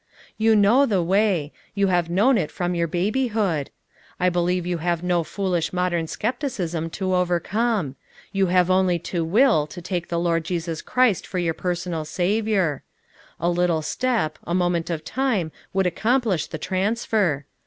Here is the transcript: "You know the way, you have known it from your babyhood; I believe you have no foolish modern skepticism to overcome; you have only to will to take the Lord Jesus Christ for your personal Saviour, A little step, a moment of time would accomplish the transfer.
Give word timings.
"You 0.35 0.55
know 0.55 0.87
the 0.87 1.03
way, 1.03 1.51
you 1.75 1.85
have 1.89 2.09
known 2.09 2.35
it 2.39 2.49
from 2.49 2.73
your 2.73 2.87
babyhood; 2.87 3.69
I 4.19 4.29
believe 4.29 4.65
you 4.65 4.79
have 4.79 5.03
no 5.03 5.23
foolish 5.23 5.71
modern 5.71 6.07
skepticism 6.07 6.89
to 6.97 7.13
overcome; 7.13 7.95
you 8.31 8.47
have 8.47 8.71
only 8.71 8.97
to 8.97 9.23
will 9.23 9.67
to 9.67 9.79
take 9.79 10.07
the 10.07 10.17
Lord 10.17 10.43
Jesus 10.43 10.81
Christ 10.81 11.27
for 11.27 11.37
your 11.37 11.53
personal 11.53 12.03
Saviour, 12.03 12.81
A 13.39 13.51
little 13.51 13.83
step, 13.83 14.39
a 14.43 14.55
moment 14.55 14.89
of 14.89 15.05
time 15.05 15.51
would 15.71 15.85
accomplish 15.85 16.47
the 16.47 16.57
transfer. 16.57 17.45